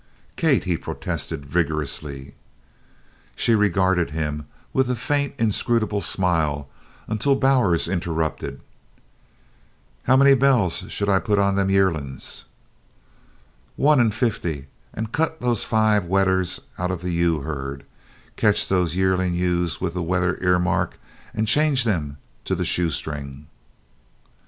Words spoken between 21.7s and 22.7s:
to the